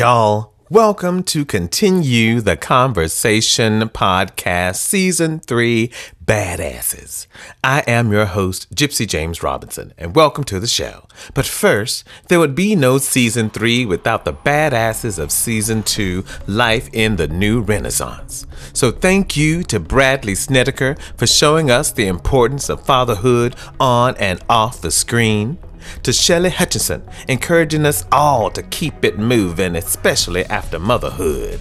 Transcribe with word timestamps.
Y'all. 0.00 0.54
Welcome 0.70 1.24
to 1.24 1.44
Continue 1.44 2.40
the 2.40 2.56
Conversation 2.56 3.86
Podcast, 3.90 4.76
Season 4.76 5.40
3 5.40 5.90
Badasses. 6.24 7.26
I 7.62 7.80
am 7.86 8.10
your 8.10 8.24
host, 8.24 8.74
Gypsy 8.74 9.06
James 9.06 9.42
Robinson, 9.42 9.92
and 9.98 10.16
welcome 10.16 10.44
to 10.44 10.58
the 10.58 10.66
show. 10.66 11.06
But 11.34 11.44
first, 11.44 12.04
there 12.28 12.38
would 12.38 12.54
be 12.54 12.74
no 12.74 12.96
Season 12.96 13.50
3 13.50 13.84
without 13.84 14.24
the 14.24 14.32
badasses 14.32 15.18
of 15.18 15.30
Season 15.30 15.82
2 15.82 16.24
Life 16.46 16.88
in 16.94 17.16
the 17.16 17.28
New 17.28 17.60
Renaissance. 17.60 18.46
So 18.72 18.90
thank 18.90 19.36
you 19.36 19.62
to 19.64 19.78
Bradley 19.78 20.34
Snedeker 20.34 20.96
for 21.18 21.26
showing 21.26 21.70
us 21.70 21.92
the 21.92 22.06
importance 22.06 22.70
of 22.70 22.86
fatherhood 22.86 23.54
on 23.78 24.16
and 24.16 24.42
off 24.48 24.80
the 24.80 24.90
screen 24.90 25.58
to 26.02 26.12
Shelley 26.12 26.50
Hutchinson, 26.50 27.02
encouraging 27.28 27.86
us 27.86 28.04
all 28.12 28.50
to 28.50 28.62
keep 28.62 29.04
it 29.04 29.18
moving, 29.18 29.76
especially 29.76 30.44
after 30.46 30.78
motherhood. 30.78 31.60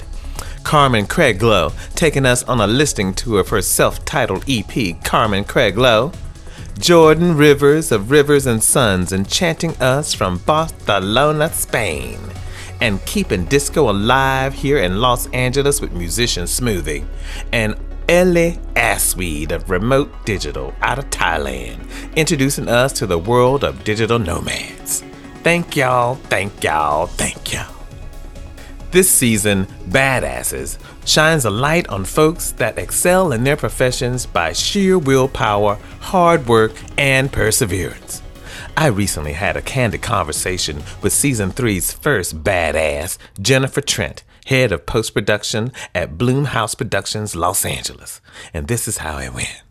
Carmen 0.64 1.08
Craiglow, 1.08 1.74
taking 1.96 2.26
us 2.26 2.44
on 2.44 2.62
a 2.62 2.68
listening 2.68 3.14
tour 3.14 3.40
of 3.40 3.50
her 3.50 3.62
self 3.62 4.04
titled 4.06 4.46
EP, 4.48 5.04
Carmen 5.04 5.44
Craiglow. 5.44 6.14
Jordan 6.80 7.36
Rivers 7.36 7.92
of 7.92 8.10
Rivers 8.10 8.46
and 8.46 8.64
Sons, 8.64 9.12
enchanting 9.12 9.76
us 9.82 10.14
from 10.14 10.38
Barcelona, 10.38 11.52
Spain. 11.52 12.20
And 12.80 13.04
keeping 13.06 13.44
disco 13.46 13.90
alive 13.90 14.54
here 14.54 14.78
in 14.78 15.02
Los 15.02 15.28
Angeles 15.32 15.82
with 15.82 15.92
musician 15.92 16.46
Smoothie. 16.46 17.06
And 17.52 17.76
Ellie 18.10 18.58
Asweed 18.76 19.52
of 19.52 19.70
Remote 19.70 20.12
Digital 20.26 20.74
out 20.82 20.98
of 20.98 21.12
Thailand, 21.12 21.80
introducing 22.16 22.68
us 22.68 22.92
to 22.94 23.06
the 23.06 23.20
world 23.20 23.64
of 23.64 23.84
digital 23.84 24.18
nomads. 24.18 25.04
Thank 25.44 25.76
y'all, 25.76 26.16
thank 26.16 26.64
y'all, 26.64 27.06
thank 27.06 27.54
y'all. 27.54 27.72
This 28.90 29.08
season, 29.08 29.68
Badasses 29.90 30.80
shines 31.06 31.46
a 31.46 31.52
light 31.52 31.88
on 31.90 32.04
folks 32.04 32.52
that 32.54 32.80
excel 32.80 33.32
in 33.32 33.44
their 33.44 33.56
professions 33.56 34.26
by 34.26 34.54
sheer 34.54 34.98
willpower, 34.98 35.78
hard 36.00 36.48
work, 36.48 36.72
and 36.98 37.32
perseverance. 37.32 38.24
I 38.76 38.88
recently 38.88 39.34
had 39.34 39.56
a 39.56 39.62
candid 39.62 40.02
conversation 40.02 40.82
with 41.04 41.14
season 41.14 41.52
three's 41.52 41.92
first 41.92 42.44
badass, 42.44 43.20
Jennifer 43.40 43.82
Trent, 43.82 44.24
head 44.50 44.72
of 44.72 44.86
post 44.86 45.14
production 45.14 45.72
at 45.94 46.18
Blumhouse 46.18 46.76
Productions 46.76 47.36
Los 47.36 47.66
Angeles. 47.66 48.20
And 48.52 48.68
this 48.68 48.88
is 48.88 48.98
how 48.98 49.20
it 49.20 49.32
went. 49.32 49.69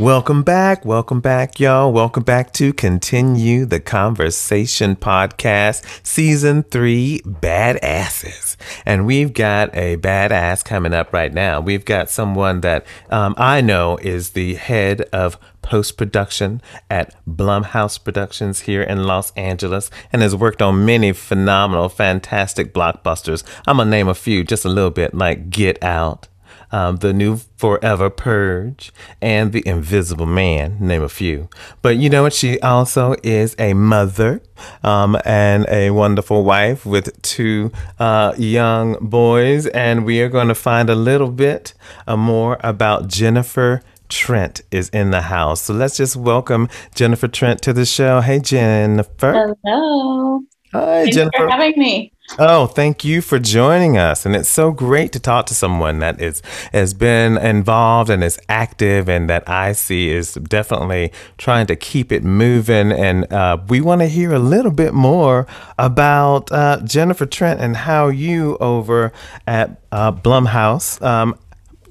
Welcome 0.00 0.44
back. 0.44 0.86
Welcome 0.86 1.20
back, 1.20 1.60
y'all. 1.60 1.92
Welcome 1.92 2.22
back 2.22 2.54
to 2.54 2.72
Continue 2.72 3.66
the 3.66 3.80
Conversation 3.80 4.96
podcast, 4.96 5.84
season 6.06 6.62
three, 6.62 7.20
Badasses. 7.26 8.56
And 8.86 9.04
we've 9.04 9.34
got 9.34 9.76
a 9.76 9.98
badass 9.98 10.64
coming 10.64 10.94
up 10.94 11.12
right 11.12 11.30
now. 11.30 11.60
We've 11.60 11.84
got 11.84 12.08
someone 12.08 12.62
that 12.62 12.86
um, 13.10 13.34
I 13.36 13.60
know 13.60 13.98
is 13.98 14.30
the 14.30 14.54
head 14.54 15.02
of 15.12 15.36
post 15.60 15.98
production 15.98 16.62
at 16.88 17.14
Blumhouse 17.28 18.02
Productions 18.02 18.60
here 18.60 18.82
in 18.82 19.04
Los 19.04 19.32
Angeles 19.32 19.90
and 20.14 20.22
has 20.22 20.34
worked 20.34 20.62
on 20.62 20.86
many 20.86 21.12
phenomenal, 21.12 21.90
fantastic 21.90 22.72
blockbusters. 22.72 23.44
I'm 23.66 23.76
going 23.76 23.88
to 23.88 23.90
name 23.90 24.08
a 24.08 24.14
few 24.14 24.44
just 24.44 24.64
a 24.64 24.70
little 24.70 24.88
bit 24.88 25.12
like 25.12 25.50
Get 25.50 25.84
Out 25.84 26.26
um, 26.72 26.96
the 26.96 27.12
new 27.12 27.38
Forever 27.56 28.10
Purge, 28.10 28.92
and 29.20 29.52
The 29.52 29.62
Invisible 29.66 30.26
Man, 30.26 30.76
name 30.80 31.02
a 31.02 31.08
few. 31.08 31.48
But 31.82 31.96
you 31.96 32.08
know 32.08 32.22
what? 32.22 32.32
She 32.32 32.58
also 32.60 33.16
is 33.22 33.54
a 33.58 33.74
mother 33.74 34.42
um, 34.82 35.16
and 35.24 35.66
a 35.68 35.90
wonderful 35.90 36.44
wife 36.44 36.86
with 36.86 37.20
two 37.22 37.70
uh, 37.98 38.34
young 38.38 38.96
boys. 39.00 39.66
And 39.68 40.04
we 40.04 40.20
are 40.22 40.28
going 40.28 40.48
to 40.48 40.54
find 40.54 40.88
a 40.88 40.94
little 40.94 41.30
bit 41.30 41.74
uh, 42.06 42.16
more 42.16 42.58
about 42.60 43.08
Jennifer. 43.08 43.82
Trent 44.08 44.62
is 44.72 44.88
in 44.88 45.12
the 45.12 45.22
house. 45.22 45.62
So 45.62 45.74
let's 45.74 45.96
just 45.96 46.16
welcome 46.16 46.68
Jennifer 46.96 47.28
Trent 47.28 47.62
to 47.62 47.72
the 47.72 47.86
show. 47.86 48.20
Hey, 48.20 48.40
Jennifer. 48.40 49.54
Hello. 49.62 50.40
Hi, 50.72 51.02
Thanks 51.04 51.16
Jennifer. 51.16 51.36
for 51.36 51.48
having 51.48 51.78
me. 51.78 52.12
Oh, 52.38 52.66
thank 52.66 53.04
you 53.04 53.22
for 53.22 53.40
joining 53.40 53.98
us. 53.98 54.24
And 54.24 54.36
it's 54.36 54.48
so 54.48 54.70
great 54.70 55.12
to 55.12 55.20
talk 55.20 55.46
to 55.46 55.54
someone 55.54 55.98
that 55.98 56.20
is 56.20 56.42
has 56.72 56.94
been 56.94 57.36
involved 57.38 58.08
and 58.08 58.22
is 58.22 58.38
active 58.48 59.08
and 59.08 59.28
that 59.28 59.48
I 59.48 59.72
see 59.72 60.10
is 60.10 60.34
definitely 60.34 61.12
trying 61.38 61.66
to 61.66 61.76
keep 61.76 62.12
it 62.12 62.22
moving. 62.22 62.92
And 62.92 63.30
uh, 63.32 63.58
we 63.68 63.80
want 63.80 64.00
to 64.02 64.06
hear 64.06 64.32
a 64.32 64.38
little 64.38 64.70
bit 64.70 64.94
more 64.94 65.46
about 65.78 66.52
uh, 66.52 66.80
Jennifer 66.84 67.26
Trent 67.26 67.60
and 67.60 67.76
how 67.76 68.08
you 68.08 68.56
over 68.58 69.12
at 69.48 69.80
uh, 69.90 70.12
Blumhouse 70.12 71.02
um, 71.02 71.36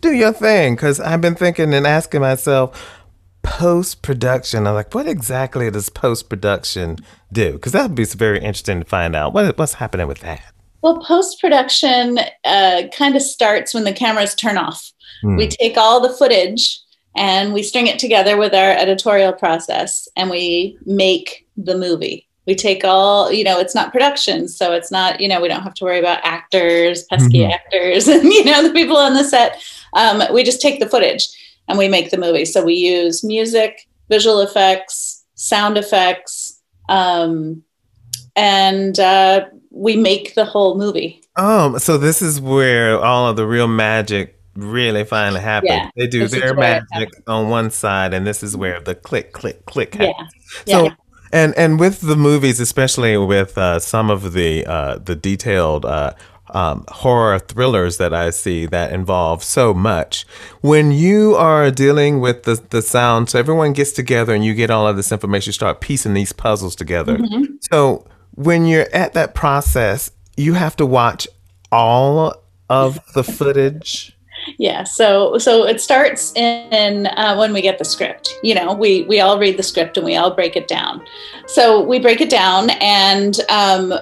do 0.01 0.13
your 0.13 0.31
thing. 0.31 0.75
Because 0.75 1.01
I've 1.01 1.21
been 1.21 1.35
thinking 1.35 1.73
and 1.73 1.85
asking 1.85 2.21
myself, 2.21 2.98
post 3.41 4.01
production. 4.01 4.67
I'm 4.67 4.73
like, 4.73 4.93
what 4.93 5.07
exactly 5.07 5.69
does 5.71 5.89
post 5.89 6.29
production 6.29 6.97
do? 7.31 7.53
Because 7.53 7.71
that 7.73 7.83
would 7.83 7.95
be 7.95 8.05
very 8.05 8.37
interesting 8.39 8.79
to 8.79 8.85
find 8.85 9.15
out. 9.15 9.33
What, 9.33 9.57
what's 9.57 9.75
happening 9.75 10.07
with 10.07 10.19
that? 10.19 10.41
Well, 10.81 10.99
post 11.03 11.39
production 11.41 12.19
uh, 12.45 12.83
kind 12.95 13.15
of 13.15 13.21
starts 13.21 13.73
when 13.73 13.83
the 13.83 13.93
cameras 13.93 14.33
turn 14.35 14.57
off. 14.57 14.91
Hmm. 15.21 15.35
We 15.35 15.47
take 15.47 15.77
all 15.77 15.99
the 15.99 16.13
footage 16.13 16.79
and 17.15 17.53
we 17.53 17.63
string 17.63 17.87
it 17.87 17.99
together 17.99 18.37
with 18.37 18.53
our 18.53 18.71
editorial 18.71 19.33
process 19.33 20.07
and 20.15 20.29
we 20.29 20.77
make 20.85 21.45
the 21.57 21.77
movie. 21.77 22.25
We 22.47 22.55
take 22.55 22.83
all, 22.83 23.31
you 23.31 23.43
know, 23.43 23.59
it's 23.59 23.75
not 23.75 23.91
production. 23.91 24.47
So 24.47 24.71
it's 24.73 24.89
not, 24.89 25.19
you 25.19 25.27
know, 25.27 25.41
we 25.41 25.47
don't 25.49 25.61
have 25.61 25.73
to 25.75 25.83
worry 25.83 25.99
about 25.99 26.19
actors, 26.23 27.03
pesky 27.03 27.39
Mhm. 27.39 27.51
actors, 27.53 28.07
and, 28.07 28.23
you 28.23 28.45
know, 28.45 28.63
the 28.65 28.73
people 28.73 28.97
on 28.97 29.13
the 29.13 29.23
set. 29.23 29.61
Um, 29.93 30.23
we 30.33 30.43
just 30.43 30.61
take 30.61 30.79
the 30.79 30.89
footage 30.89 31.27
and 31.69 31.77
we 31.77 31.87
make 31.87 32.11
the 32.11 32.17
movie. 32.17 32.43
So 32.45 32.65
we 32.65 32.73
use 32.73 33.23
music, 33.23 33.87
visual 34.09 34.41
effects, 34.41 35.23
sound 35.35 35.77
effects, 35.77 36.59
um, 36.89 37.63
and 38.35 38.99
uh, 38.99 39.45
we 39.71 39.95
make 39.95 40.35
the 40.35 40.45
whole 40.45 40.77
movie. 40.77 41.21
Oh, 41.37 41.77
so 41.77 41.97
this 41.97 42.21
is 42.21 42.41
where 42.41 42.99
all 42.99 43.27
of 43.29 43.37
the 43.37 43.47
real 43.47 43.67
magic 43.67 44.37
really 44.55 45.05
finally 45.05 45.39
happens. 45.39 45.71
Yeah, 45.71 45.89
they 45.95 46.07
do 46.07 46.27
their 46.27 46.53
magic 46.55 47.09
on 47.27 47.49
one 47.49 47.69
side, 47.71 48.13
and 48.13 48.25
this 48.27 48.43
is 48.43 48.57
where 48.57 48.81
the 48.81 48.95
click, 48.95 49.31
click, 49.31 49.65
click 49.65 49.93
happens. 49.93 50.33
Yeah. 50.65 50.77
So, 50.77 50.83
Yeah. 50.85 50.95
and 51.31 51.55
and 51.55 51.79
with 51.79 52.01
the 52.01 52.15
movies, 52.15 52.59
especially 52.59 53.15
with 53.17 53.57
uh, 53.57 53.79
some 53.79 54.09
of 54.09 54.33
the 54.33 54.65
uh, 54.65 54.97
the 54.97 55.15
detailed. 55.15 55.85
Uh, 55.85 56.13
um, 56.51 56.85
horror 56.87 57.39
thrillers 57.39 57.97
that 57.97 58.13
I 58.13 58.29
see 58.29 58.65
that 58.67 58.91
involve 58.91 59.43
so 59.43 59.73
much. 59.73 60.25
When 60.61 60.91
you 60.91 61.35
are 61.35 61.71
dealing 61.71 62.19
with 62.19 62.43
the, 62.43 62.61
the 62.69 62.81
sound, 62.81 63.29
so 63.29 63.39
everyone 63.39 63.73
gets 63.73 63.91
together 63.91 64.33
and 64.33 64.43
you 64.43 64.53
get 64.53 64.69
all 64.69 64.87
of 64.87 64.95
this 64.95 65.11
information, 65.11 65.49
you 65.49 65.53
start 65.53 65.81
piecing 65.81 66.13
these 66.13 66.33
puzzles 66.33 66.75
together. 66.75 67.17
Mm-hmm. 67.17 67.55
So 67.71 68.05
when 68.35 68.65
you're 68.65 68.87
at 68.93 69.13
that 69.13 69.35
process, 69.35 70.11
you 70.37 70.53
have 70.53 70.75
to 70.77 70.85
watch 70.85 71.27
all 71.71 72.43
of 72.69 72.99
the 73.13 73.23
footage. 73.23 74.15
Yeah, 74.57 74.83
so 74.83 75.37
so 75.37 75.65
it 75.65 75.81
starts 75.81 76.33
in 76.35 77.07
uh, 77.07 77.35
when 77.35 77.53
we 77.53 77.61
get 77.61 77.77
the 77.77 77.85
script. 77.85 78.33
You 78.43 78.55
know, 78.55 78.73
we 78.73 79.03
we 79.03 79.19
all 79.19 79.39
read 79.39 79.57
the 79.57 79.63
script 79.63 79.97
and 79.97 80.05
we 80.05 80.15
all 80.15 80.33
break 80.33 80.55
it 80.55 80.67
down. 80.67 81.05
So 81.47 81.81
we 81.81 81.99
break 81.99 82.21
it 82.21 82.29
down 82.29 82.69
and 82.81 83.39
um, 83.49 83.93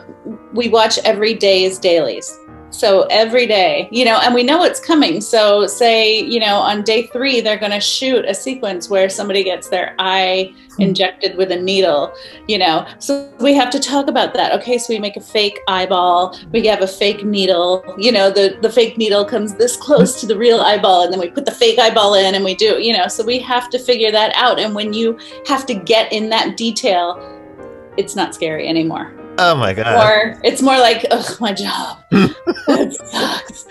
we 0.53 0.69
watch 0.69 0.97
every 0.99 1.33
day's 1.33 1.79
dailies. 1.79 2.37
So 2.69 3.03
every 3.03 3.47
day, 3.47 3.87
you 3.91 4.03
know, 4.03 4.19
and 4.21 4.35
we 4.35 4.43
know 4.43 4.63
it's 4.63 4.79
coming. 4.79 5.21
So 5.21 5.67
say, 5.67 6.19
you 6.19 6.39
know, 6.39 6.57
on 6.57 6.83
day 6.83 7.07
three, 7.07 7.39
they're 7.39 7.57
going 7.57 7.71
to 7.71 7.79
shoot 7.79 8.25
a 8.25 8.33
sequence 8.33 8.89
where 8.89 9.09
somebody 9.09 9.43
gets 9.43 9.69
their 9.69 9.95
eye 9.99 10.53
hmm. 10.75 10.81
injected 10.81 11.37
with 11.37 11.51
a 11.51 11.55
needle, 11.55 12.13
you 12.47 12.57
know. 12.57 12.85
So 12.99 13.31
we 13.39 13.53
have 13.53 13.69
to 13.71 13.79
talk 13.79 14.07
about 14.07 14.33
that. 14.33 14.53
Okay, 14.59 14.77
so 14.77 14.93
we 14.93 14.99
make 14.99 15.15
a 15.15 15.21
fake 15.21 15.59
eyeball, 15.67 16.37
we 16.51 16.65
have 16.67 16.81
a 16.81 16.87
fake 16.87 17.23
needle, 17.23 17.83
you 17.97 18.11
know, 18.11 18.29
the, 18.29 18.57
the 18.61 18.71
fake 18.71 18.97
needle 18.97 19.23
comes 19.23 19.55
this 19.55 19.77
close 19.77 20.19
to 20.19 20.27
the 20.27 20.37
real 20.37 20.59
eyeball, 20.59 21.03
and 21.03 21.13
then 21.13 21.19
we 21.19 21.29
put 21.29 21.45
the 21.45 21.51
fake 21.51 21.79
eyeball 21.79 22.15
in 22.15 22.35
and 22.35 22.43
we 22.43 22.55
do, 22.55 22.81
you 22.81 22.95
know, 22.95 23.07
so 23.07 23.23
we 23.23 23.39
have 23.39 23.69
to 23.69 23.79
figure 23.79 24.11
that 24.11 24.33
out. 24.35 24.59
And 24.59 24.75
when 24.75 24.93
you 24.93 25.17
have 25.47 25.65
to 25.67 25.73
get 25.73 26.11
in 26.11 26.29
that 26.29 26.57
detail, 26.57 27.17
it's 27.97 28.15
not 28.15 28.35
scary 28.35 28.67
anymore. 28.67 29.13
Oh 29.39 29.55
my 29.55 29.73
god! 29.73 30.03
Or 30.03 30.39
it's 30.43 30.61
more 30.61 30.77
like, 30.77 31.05
ugh, 31.11 31.39
my 31.39 31.53
job. 31.53 31.99
it 32.11 32.93
sucks. 32.93 33.65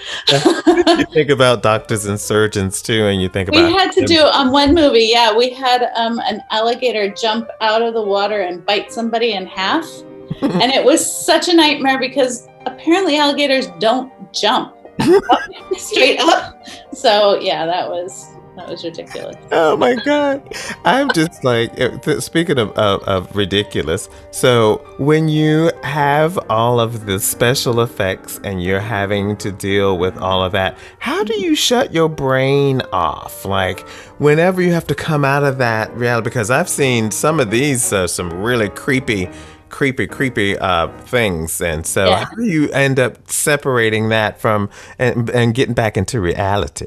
you 0.99 1.07
think 1.13 1.31
about 1.31 1.63
doctors 1.63 2.07
and 2.07 2.21
surgeons 2.21 2.83
too, 2.83 3.07
and 3.07 3.21
you 3.21 3.29
think 3.29 3.49
about. 3.49 3.65
we 3.65 3.73
had 3.73 3.91
to 3.93 4.05
do 4.05 4.21
on 4.21 4.53
one 4.53 4.75
movie, 4.75 5.09
yeah, 5.11 5.37
we 5.37 5.51
had 5.51 5.91
um, 5.97 6.21
an 6.21 6.41
alligator 6.51 7.09
jump 7.09 7.51
out 7.61 7.83
of 7.83 7.95
the 7.95 8.03
water 8.03 8.43
and 8.43 8.65
bite 8.65 8.93
somebody 8.93 9.33
in 9.33 9.47
half. 9.47 9.87
and 10.43 10.71
it 10.71 10.85
was 10.85 11.05
such 11.05 11.49
a 11.49 11.55
nightmare 11.55 11.99
because 11.99 12.49
apparently 12.67 13.17
alligators 13.17 13.69
don't 13.79 14.13
jump 14.33 14.77
straight 15.77 16.21
up. 16.21 16.63
So 16.93 17.41
yeah, 17.41 17.65
that 17.65 17.89
was 17.89 18.36
That 18.57 18.71
was 18.71 18.83
ridiculous. 18.85 19.37
Oh 19.53 19.77
my 19.77 19.97
god! 19.97 20.43
I'm 20.87 21.11
just 21.13 21.45
like 21.45 21.71
speaking 22.21 22.59
of, 22.59 22.71
of, 22.71 23.03
of, 23.03 23.37
ridiculous. 23.37 24.09
So 24.31 24.77
when 24.97 25.29
you 25.29 25.71
have 25.83 26.39
all 26.49 26.81
of 26.81 27.05
the 27.05 27.21
special 27.21 27.83
effects 27.83 28.41
and 28.45 28.63
you're 28.63 28.81
having 28.81 29.37
to 29.39 29.53
deal 29.53 29.99
with 29.99 30.17
all 30.17 30.43
of 30.43 30.53
that, 30.53 30.79
how 31.01 31.23
do 31.23 31.39
you 31.39 31.55
shut 31.55 31.93
your 31.93 32.09
brain 32.09 32.81
off? 32.95 33.45
Like 33.45 33.87
whenever 34.19 34.63
you 34.63 34.73
have 34.73 34.87
to 34.87 34.95
come 34.95 35.23
out 35.23 35.45
of 35.45 35.59
that 35.59 35.95
reality, 35.95 36.25
because 36.25 36.51
I've 36.51 36.71
seen 36.71 37.11
some 37.11 37.41
of 37.41 37.51
these 37.51 37.93
uh, 37.93 38.07
some 38.07 38.33
really 38.33 38.71
creepy 38.71 39.29
creepy, 39.69 40.07
creepy 40.07 40.59
uh, 40.59 40.89
things. 41.03 41.61
And 41.61 41.85
so, 41.85 42.07
yeah. 42.07 42.25
how 42.25 42.35
do 42.35 42.45
you 42.45 42.71
end 42.71 42.99
up 42.99 43.31
separating 43.31 44.09
that 44.09 44.41
from 44.41 44.71
and, 44.99 45.29
and 45.31 45.55
getting 45.55 45.75
back 45.75 45.99
into 45.99 46.21
reality? 46.21 46.87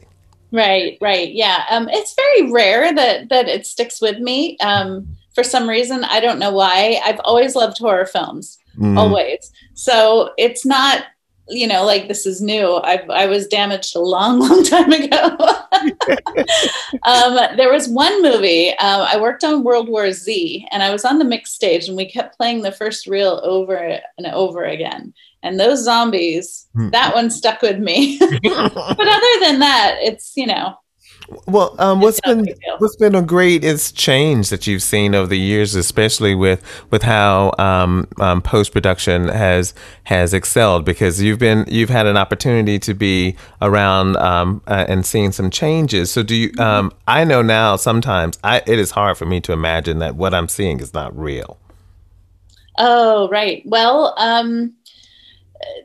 Right, 0.51 0.97
right. 0.99 1.31
Yeah. 1.31 1.63
Um, 1.69 1.89
it's 1.89 2.15
very 2.15 2.51
rare 2.51 2.93
that 2.93 3.29
that 3.29 3.47
it 3.47 3.65
sticks 3.65 4.01
with 4.01 4.19
me. 4.19 4.57
Um, 4.59 5.15
for 5.35 5.43
some 5.43 5.69
reason, 5.69 6.03
I 6.03 6.19
don't 6.19 6.39
know 6.39 6.51
why. 6.51 6.99
I've 7.05 7.19
always 7.23 7.55
loved 7.55 7.77
horror 7.77 8.05
films, 8.05 8.57
mm. 8.77 8.97
always. 8.97 9.51
So 9.73 10.31
it's 10.37 10.65
not, 10.65 11.05
you 11.49 11.67
know, 11.67 11.85
like 11.85 12.07
this 12.07 12.25
is 12.25 12.41
new. 12.41 12.75
I 12.75 13.03
I 13.09 13.25
was 13.25 13.47
damaged 13.47 13.95
a 13.95 13.99
long, 13.99 14.39
long 14.47 14.63
time 14.63 14.91
ago. 14.91 15.37
um, 17.03 17.57
there 17.57 17.71
was 17.71 17.87
one 17.87 18.21
movie. 18.21 18.69
Um, 18.71 19.01
I 19.01 19.19
worked 19.19 19.43
on 19.43 19.63
World 19.63 19.89
War 19.89 20.11
Z, 20.11 20.67
and 20.71 20.83
I 20.83 20.91
was 20.91 21.05
on 21.05 21.19
the 21.19 21.25
mix 21.25 21.51
stage, 21.51 21.87
and 21.87 21.97
we 21.97 22.09
kept 22.09 22.37
playing 22.37 22.61
the 22.61 22.71
first 22.71 23.07
reel 23.07 23.41
over 23.43 23.99
and 24.17 24.27
over 24.27 24.63
again 24.63 25.13
and 25.41 25.59
those 25.59 25.83
zombies 25.83 26.67
hmm. 26.73 26.89
that 26.89 27.13
one 27.15 27.29
stuck 27.29 27.61
with 27.61 27.79
me 27.79 28.17
but 28.19 28.33
other 28.43 29.39
than 29.41 29.59
that 29.59 29.95
it's 30.01 30.33
you 30.35 30.45
know 30.45 30.75
well 31.45 31.75
um, 31.79 32.01
what's 32.01 32.19
been 32.21 32.47
what's 32.79 32.95
been 32.95 33.15
a 33.15 33.21
great 33.21 33.63
is 33.63 33.91
change 33.91 34.49
that 34.49 34.65
you've 34.65 34.81
seen 34.81 35.13
over 35.13 35.27
the 35.27 35.37
years 35.37 35.75
especially 35.75 36.33
with 36.33 36.63
with 36.91 37.03
how 37.03 37.53
um, 37.57 38.07
um, 38.19 38.41
post-production 38.41 39.27
has 39.27 39.73
has 40.03 40.33
excelled 40.33 40.85
because 40.85 41.21
you've 41.21 41.39
been 41.39 41.65
you've 41.67 41.89
had 41.89 42.05
an 42.05 42.17
opportunity 42.17 42.79
to 42.79 42.93
be 42.93 43.35
around 43.61 44.17
um, 44.17 44.61
uh, 44.67 44.85
and 44.87 45.05
seeing 45.05 45.31
some 45.31 45.49
changes. 45.49 46.11
So 46.11 46.23
do 46.23 46.35
you 46.35 46.49
mm-hmm. 46.49 46.61
um, 46.61 46.93
i 47.07 47.23
know 47.23 47.41
now 47.41 47.75
sometimes 47.75 48.39
I, 48.43 48.61
it 48.65 48.79
is 48.79 48.91
hard 48.91 49.17
for 49.17 49.25
me 49.25 49.39
to 49.41 49.51
imagine 49.51 49.99
that 49.99 50.15
what 50.15 50.33
i'm 50.33 50.47
seeing 50.47 50.79
is 50.79 50.93
not 50.93 51.17
real. 51.17 51.57
Oh 52.77 53.29
right. 53.29 53.61
Well 53.65 54.13
um 54.17 54.73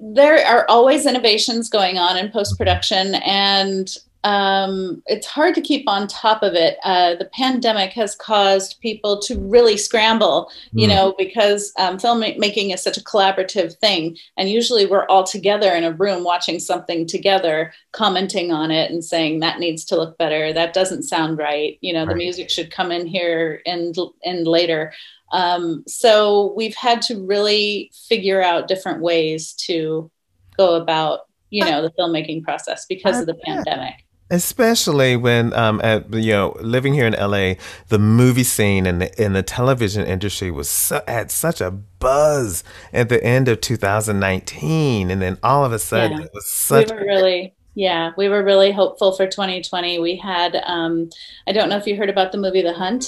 there 0.00 0.44
are 0.46 0.66
always 0.68 1.06
innovations 1.06 1.68
going 1.68 1.98
on 1.98 2.16
in 2.16 2.30
post 2.30 2.56
production, 2.56 3.16
and 3.16 3.88
um, 4.24 5.02
it's 5.06 5.26
hard 5.26 5.54
to 5.54 5.60
keep 5.60 5.86
on 5.86 6.08
top 6.08 6.42
of 6.42 6.54
it. 6.54 6.78
Uh, 6.82 7.14
the 7.14 7.26
pandemic 7.26 7.92
has 7.92 8.16
caused 8.16 8.80
people 8.80 9.20
to 9.20 9.38
really 9.38 9.76
scramble, 9.76 10.50
you 10.72 10.86
mm. 10.86 10.90
know, 10.90 11.14
because 11.18 11.72
um, 11.78 11.98
filmmaking 11.98 12.72
is 12.72 12.82
such 12.82 12.96
a 12.96 13.02
collaborative 13.02 13.76
thing. 13.76 14.16
And 14.38 14.48
usually 14.48 14.86
we're 14.86 15.06
all 15.06 15.24
together 15.24 15.70
in 15.72 15.84
a 15.84 15.92
room 15.92 16.24
watching 16.24 16.58
something 16.58 17.06
together, 17.06 17.74
commenting 17.92 18.50
on 18.50 18.70
it 18.70 18.90
and 18.90 19.04
saying 19.04 19.40
that 19.40 19.60
needs 19.60 19.84
to 19.86 19.96
look 19.96 20.16
better. 20.16 20.54
That 20.54 20.72
doesn't 20.72 21.02
sound 21.02 21.36
right. 21.36 21.76
You 21.82 21.92
know, 21.92 22.06
right. 22.06 22.08
the 22.08 22.16
music 22.16 22.48
should 22.48 22.70
come 22.70 22.90
in 22.90 23.06
here 23.06 23.60
and, 23.66 23.94
and 24.24 24.46
later. 24.46 24.94
Um, 25.32 25.84
so 25.86 26.54
we've 26.56 26.76
had 26.76 27.02
to 27.02 27.26
really 27.26 27.90
figure 28.08 28.42
out 28.42 28.68
different 28.68 29.02
ways 29.02 29.52
to 29.66 30.10
go 30.56 30.76
about, 30.76 31.20
you 31.50 31.62
know, 31.62 31.82
the 31.82 31.90
filmmaking 31.90 32.42
process 32.42 32.86
because 32.86 33.20
of 33.20 33.26
the 33.26 33.34
pandemic. 33.34 34.03
Especially 34.30 35.16
when, 35.16 35.52
um, 35.52 35.80
at, 35.84 36.12
you 36.12 36.32
know, 36.32 36.56
living 36.60 36.94
here 36.94 37.06
in 37.06 37.12
LA, 37.12 37.54
the 37.88 37.98
movie 37.98 38.42
scene 38.42 38.86
and 38.86 39.02
the, 39.02 39.20
and 39.22 39.36
the 39.36 39.42
television 39.42 40.06
industry 40.06 40.50
was 40.50 40.68
so, 40.68 41.02
had 41.06 41.30
such 41.30 41.60
a 41.60 41.70
buzz 41.70 42.64
at 42.92 43.10
the 43.10 43.22
end 43.22 43.48
of 43.48 43.60
2019, 43.60 45.10
and 45.10 45.20
then 45.20 45.38
all 45.42 45.64
of 45.64 45.72
a 45.72 45.78
sudden 45.78 46.18
yeah. 46.18 46.24
it 46.24 46.30
was 46.32 46.46
such. 46.46 46.90
We 46.90 46.96
were 46.96 47.04
really, 47.04 47.54
yeah, 47.74 48.12
we 48.16 48.28
were 48.28 48.42
really 48.42 48.72
hopeful 48.72 49.12
for 49.12 49.26
2020. 49.26 49.98
We 49.98 50.16
had, 50.16 50.56
um, 50.64 51.10
I 51.46 51.52
don't 51.52 51.68
know 51.68 51.76
if 51.76 51.86
you 51.86 51.96
heard 51.96 52.10
about 52.10 52.32
the 52.32 52.38
movie 52.38 52.62
The 52.62 52.72
Hunt. 52.72 53.04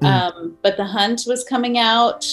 Mm. 0.00 0.06
Um, 0.06 0.58
but 0.62 0.76
The 0.76 0.84
Hunt 0.84 1.24
was 1.26 1.44
coming 1.44 1.78
out. 1.78 2.26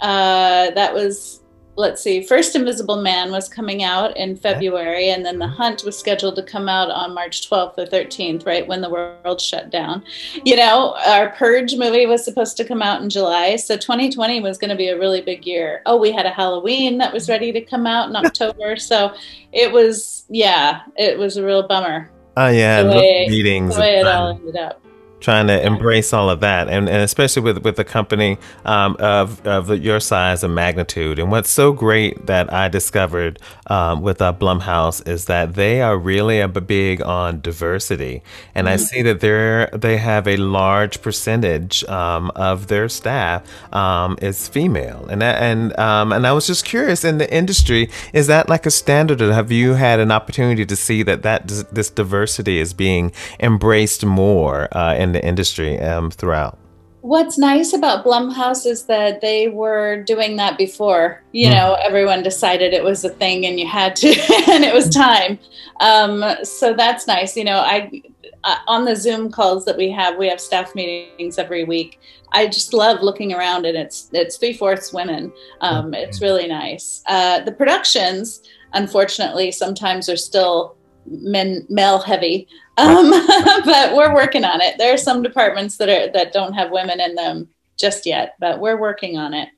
Uh, 0.00 0.70
that 0.70 0.94
was, 0.94 1.39
let's 1.80 2.02
see, 2.02 2.22
first 2.22 2.54
Invisible 2.54 3.00
Man 3.02 3.32
was 3.32 3.48
coming 3.48 3.82
out 3.82 4.16
in 4.16 4.36
February, 4.36 5.08
and 5.08 5.24
then 5.24 5.38
The 5.38 5.48
Hunt 5.48 5.82
was 5.84 5.98
scheduled 5.98 6.36
to 6.36 6.42
come 6.42 6.68
out 6.68 6.90
on 6.90 7.14
March 7.14 7.48
12th 7.48 7.78
or 7.78 7.86
13th, 7.86 8.46
right 8.46 8.66
when 8.66 8.82
the 8.82 8.90
world 8.90 9.40
shut 9.40 9.70
down. 9.70 10.04
You 10.44 10.56
know, 10.56 10.94
our 11.06 11.30
Purge 11.30 11.74
movie 11.74 12.06
was 12.06 12.24
supposed 12.24 12.56
to 12.58 12.64
come 12.64 12.82
out 12.82 13.02
in 13.02 13.10
July, 13.10 13.56
so 13.56 13.76
2020 13.76 14.40
was 14.40 14.58
going 14.58 14.70
to 14.70 14.76
be 14.76 14.88
a 14.88 14.98
really 14.98 15.22
big 15.22 15.46
year. 15.46 15.82
Oh, 15.86 15.96
we 15.96 16.12
had 16.12 16.26
a 16.26 16.30
Halloween 16.30 16.98
that 16.98 17.12
was 17.12 17.28
ready 17.28 17.50
to 17.52 17.60
come 17.60 17.86
out 17.86 18.08
in 18.08 18.16
October, 18.16 18.76
so 18.76 19.14
it 19.52 19.72
was, 19.72 20.24
yeah, 20.28 20.82
it 20.96 21.18
was 21.18 21.36
a 21.36 21.44
real 21.44 21.66
bummer. 21.66 22.10
Oh 22.36 22.48
yeah, 22.48 22.82
the 22.84 22.90
way, 22.90 23.26
meetings. 23.28 23.74
The 23.74 23.80
way 23.80 23.98
it 23.98 24.06
all 24.06 24.28
ended 24.28 24.56
up 24.56 24.79
trying 25.20 25.46
to 25.46 25.64
embrace 25.64 26.12
all 26.12 26.30
of 26.30 26.40
that. 26.40 26.68
And, 26.68 26.88
and 26.88 27.02
especially 27.02 27.42
with 27.42 27.58
with 27.64 27.78
a 27.78 27.84
company 27.84 28.38
um, 28.64 28.96
of, 28.98 29.46
of 29.46 29.70
your 29.82 30.00
size 30.00 30.42
and 30.42 30.54
magnitude. 30.54 31.18
And 31.18 31.30
what's 31.30 31.50
so 31.50 31.72
great 31.72 32.26
that 32.26 32.52
I 32.52 32.68
discovered 32.68 33.38
um, 33.66 34.02
with 34.02 34.20
uh, 34.22 34.32
Blumhouse 34.32 35.06
is 35.06 35.26
that 35.26 35.54
they 35.54 35.80
are 35.80 35.96
really 35.96 36.40
a 36.40 36.48
big 36.48 37.02
on 37.02 37.40
diversity. 37.40 38.22
And 38.54 38.66
mm-hmm. 38.66 38.74
I 38.74 38.76
see 38.76 39.02
that 39.02 39.20
they're 39.20 39.68
they 39.72 39.98
have 39.98 40.26
a 40.26 40.36
large 40.36 41.02
percentage 41.02 41.84
um, 41.84 42.30
of 42.34 42.68
their 42.68 42.88
staff 42.88 43.44
um, 43.74 44.18
is 44.20 44.48
female. 44.48 45.06
And 45.08 45.22
that, 45.22 45.42
and 45.42 45.78
um, 45.78 46.12
and 46.12 46.26
I 46.26 46.32
was 46.32 46.46
just 46.46 46.64
curious 46.64 47.04
in 47.04 47.18
the 47.18 47.32
industry 47.32 47.88
is 48.12 48.26
that 48.26 48.48
like 48.48 48.66
a 48.66 48.70
standard 48.70 49.20
or 49.20 49.32
have 49.32 49.52
you 49.52 49.74
had 49.74 50.00
an 50.00 50.10
opportunity 50.10 50.66
to 50.66 50.76
see 50.76 51.02
that 51.02 51.22
that 51.22 51.48
this 51.72 51.90
diversity 51.90 52.58
is 52.58 52.72
being 52.72 53.12
embraced 53.38 54.04
more 54.04 54.68
uh, 54.76 54.94
in 54.94 55.09
in 55.10 55.12
the 55.12 55.26
industry 55.26 55.78
um, 55.80 56.10
throughout. 56.10 56.56
What's 57.02 57.38
nice 57.38 57.72
about 57.72 58.04
Blumhouse 58.04 58.66
is 58.66 58.84
that 58.84 59.22
they 59.22 59.48
were 59.48 60.02
doing 60.02 60.36
that 60.36 60.58
before. 60.58 61.22
You 61.32 61.48
mm. 61.48 61.52
know, 61.52 61.74
everyone 61.82 62.22
decided 62.22 62.74
it 62.74 62.84
was 62.84 63.04
a 63.04 63.08
thing 63.08 63.46
and 63.46 63.58
you 63.58 63.66
had 63.66 63.96
to, 63.96 64.08
and 64.50 64.64
it 64.64 64.74
was 64.74 64.88
time. 64.90 65.38
Um, 65.80 66.22
so 66.44 66.74
that's 66.74 67.06
nice. 67.06 67.36
You 67.36 67.44
know, 67.44 67.58
I 67.58 68.02
uh, 68.44 68.56
on 68.68 68.84
the 68.84 68.96
Zoom 68.96 69.30
calls 69.30 69.64
that 69.64 69.76
we 69.76 69.90
have, 69.90 70.16
we 70.16 70.28
have 70.28 70.40
staff 70.40 70.74
meetings 70.74 71.38
every 71.38 71.64
week. 71.64 71.98
I 72.32 72.46
just 72.46 72.72
love 72.72 73.02
looking 73.02 73.32
around, 73.32 73.66
and 73.66 73.76
it's 73.76 74.10
it's 74.12 74.36
three 74.36 74.52
fourths 74.52 74.92
women. 74.92 75.32
Um, 75.62 75.94
it's 75.94 76.20
really 76.20 76.46
nice. 76.46 77.02
Uh, 77.06 77.40
the 77.40 77.52
productions, 77.52 78.42
unfortunately, 78.74 79.52
sometimes 79.52 80.08
are 80.08 80.16
still 80.16 80.76
men 81.06 81.66
male 81.68 81.98
heavy 81.98 82.46
um, 82.80 83.10
but 83.64 83.94
we're 83.94 84.14
working 84.14 84.44
on 84.44 84.60
it. 84.60 84.76
There 84.78 84.92
are 84.92 84.98
some 84.98 85.22
departments 85.22 85.76
that 85.76 85.88
are 85.88 86.12
that 86.12 86.32
don't 86.32 86.54
have 86.54 86.70
women 86.70 87.00
in 87.00 87.14
them 87.14 87.48
just 87.80 88.06
yet 88.06 88.34
but 88.38 88.60
we're 88.60 88.78
working 88.78 89.16
on 89.16 89.34
it. 89.34 89.48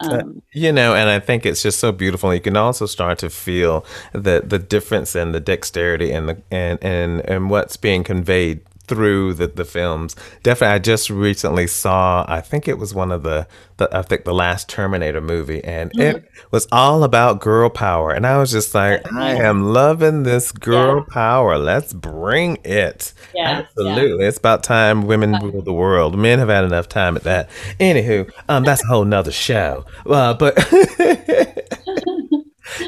Uh, 0.00 0.20
um, 0.20 0.42
you 0.52 0.72
know, 0.72 0.94
and 0.94 1.08
I 1.10 1.20
think 1.20 1.44
it's 1.44 1.62
just 1.62 1.78
so 1.78 1.92
beautiful. 1.92 2.32
You 2.32 2.40
can 2.40 2.56
also 2.56 2.86
start 2.86 3.18
to 3.18 3.30
feel 3.30 3.84
the 4.12 4.42
the 4.44 4.58
difference 4.58 5.14
in 5.14 5.32
the 5.32 5.40
dexterity 5.40 6.12
and 6.12 6.28
the 6.28 6.42
and 6.50 6.78
and 6.82 7.20
and 7.28 7.50
what's 7.50 7.76
being 7.76 8.02
conveyed 8.02 8.62
through 8.92 9.32
the, 9.32 9.46
the 9.46 9.64
films. 9.64 10.14
Definitely, 10.42 10.74
I 10.74 10.78
just 10.78 11.08
recently 11.08 11.66
saw, 11.66 12.26
I 12.28 12.42
think 12.42 12.68
it 12.68 12.76
was 12.76 12.92
one 12.92 13.10
of 13.10 13.22
the, 13.22 13.46
the 13.78 13.88
I 13.96 14.02
think 14.02 14.24
the 14.24 14.34
last 14.34 14.68
Terminator 14.68 15.22
movie, 15.22 15.64
and 15.64 15.90
mm-hmm. 15.92 16.18
it 16.18 16.30
was 16.50 16.68
all 16.70 17.04
about 17.04 17.40
girl 17.40 17.70
power. 17.70 18.12
And 18.12 18.26
I 18.26 18.36
was 18.36 18.50
just 18.50 18.74
like, 18.74 19.10
I 19.10 19.32
am 19.36 19.72
loving 19.72 20.24
this 20.24 20.52
girl 20.52 20.98
yeah. 20.98 21.14
power. 21.14 21.56
Let's 21.56 21.94
bring 21.94 22.58
it. 22.64 23.14
Yeah, 23.34 23.60
Absolutely. 23.60 24.22
Yeah. 24.22 24.28
It's 24.28 24.36
about 24.36 24.62
time 24.62 25.06
women 25.06 25.34
uh-huh. 25.36 25.46
rule 25.46 25.62
the 25.62 25.72
world. 25.72 26.18
Men 26.18 26.38
have 26.38 26.48
had 26.48 26.64
enough 26.64 26.88
time 26.88 27.16
at 27.16 27.22
that. 27.22 27.48
Anywho, 27.80 28.30
um, 28.50 28.64
that's 28.64 28.84
a 28.84 28.86
whole 28.88 29.06
nother 29.06 29.32
show. 29.32 29.86
Uh, 30.04 30.34
but 30.34 30.54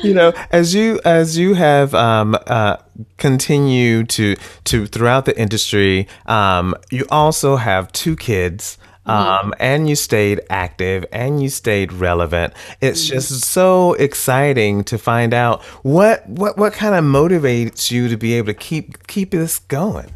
you 0.05 0.15
know, 0.15 0.33
as 0.51 0.75
you 0.75 1.01
as 1.05 1.39
you 1.39 1.55
have 1.55 1.95
um, 1.95 2.37
uh, 2.47 2.77
continued 3.17 4.09
to 4.11 4.37
to 4.65 4.87
throughout 4.87 5.25
the 5.25 5.39
industry, 5.39 6.07
um, 6.27 6.75
you 6.91 7.07
also 7.11 7.57
have 7.57 7.91
two 7.93 8.17
kids. 8.17 8.79
Mm-hmm. 9.07 9.47
Um, 9.49 9.55
and 9.61 9.87
you 9.87 9.97
stayed 9.97 10.41
active 10.49 11.05
and 11.13 11.43
you 11.43 11.51
stayed 11.51 11.93
relevant. 11.93 12.55
It's 12.81 13.05
mm-hmm. 13.05 13.17
just 13.17 13.45
so 13.45 13.93
exciting 13.95 14.83
to 14.85 14.97
find 14.97 15.35
out 15.35 15.63
what 15.83 16.27
what 16.27 16.57
what 16.57 16.73
kind 16.73 16.95
of 16.95 17.05
motivates 17.05 17.91
you 17.91 18.09
to 18.09 18.17
be 18.17 18.33
able 18.33 18.47
to 18.47 18.55
keep 18.55 19.07
keep 19.07 19.33
this 19.33 19.59
going. 19.59 20.11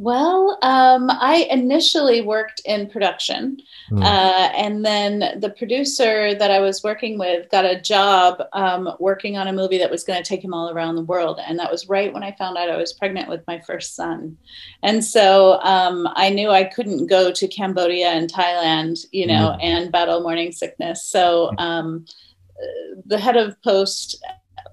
Well, 0.00 0.56
um, 0.62 1.10
I 1.10 1.48
initially 1.50 2.20
worked 2.20 2.60
in 2.64 2.88
production, 2.88 3.60
mm. 3.90 4.00
uh, 4.00 4.52
and 4.56 4.84
then 4.84 5.40
the 5.40 5.50
producer 5.50 6.36
that 6.36 6.52
I 6.52 6.60
was 6.60 6.84
working 6.84 7.18
with 7.18 7.50
got 7.50 7.64
a 7.64 7.80
job 7.80 8.40
um, 8.52 8.88
working 9.00 9.36
on 9.36 9.48
a 9.48 9.52
movie 9.52 9.78
that 9.78 9.90
was 9.90 10.04
going 10.04 10.22
to 10.22 10.28
take 10.28 10.42
him 10.42 10.54
all 10.54 10.70
around 10.70 10.94
the 10.94 11.02
world. 11.02 11.40
And 11.44 11.58
that 11.58 11.72
was 11.72 11.88
right 11.88 12.14
when 12.14 12.22
I 12.22 12.30
found 12.36 12.56
out 12.56 12.70
I 12.70 12.76
was 12.76 12.92
pregnant 12.92 13.28
with 13.28 13.44
my 13.48 13.58
first 13.58 13.96
son. 13.96 14.38
And 14.84 15.04
so 15.04 15.58
um, 15.62 16.08
I 16.14 16.30
knew 16.30 16.50
I 16.50 16.62
couldn't 16.62 17.08
go 17.08 17.32
to 17.32 17.48
Cambodia 17.48 18.10
and 18.10 18.32
Thailand, 18.32 19.04
you 19.10 19.26
know, 19.26 19.56
mm. 19.58 19.64
and 19.64 19.90
battle 19.90 20.20
morning 20.20 20.52
sickness. 20.52 21.04
So 21.04 21.48
hmm. 21.50 21.58
um, 21.58 22.06
the 23.04 23.18
head 23.18 23.36
of 23.36 23.60
post 23.62 24.24